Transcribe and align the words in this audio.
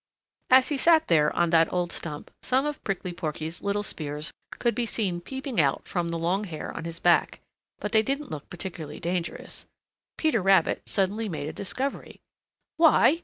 As 0.49 0.69
he 0.69 0.77
sat 0.79 1.09
there 1.09 1.31
on 1.35 1.51
that 1.51 1.71
old 1.71 1.91
stump 1.91 2.31
some 2.41 2.65
of 2.65 2.83
Prickly 2.83 3.13
Porky's 3.13 3.61
little 3.61 3.83
spears 3.83 4.33
could 4.57 4.73
be 4.73 4.87
seen 4.87 5.21
peeping 5.21 5.61
out 5.61 5.87
from 5.87 6.09
the 6.09 6.17
long 6.17 6.45
hair 6.45 6.75
on 6.75 6.85
his 6.85 6.99
back, 6.99 7.39
but 7.79 7.91
they 7.91 8.01
didn't 8.01 8.31
look 8.31 8.49
particularly 8.49 8.99
dangerous. 8.99 9.67
Peter 10.17 10.41
Rabbit 10.41 10.81
suddenly 10.87 11.29
made 11.29 11.49
a 11.49 11.53
discovery. 11.53 12.19
"Why!" 12.77 13.19